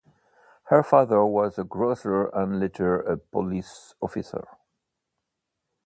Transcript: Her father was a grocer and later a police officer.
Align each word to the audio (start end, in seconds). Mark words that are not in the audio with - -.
Her 0.69 0.81
father 0.81 1.23
was 1.27 1.59
a 1.59 1.63
grocer 1.63 2.25
and 2.29 2.59
later 2.59 2.99
a 3.01 3.17
police 3.17 3.93
officer. 4.01 4.47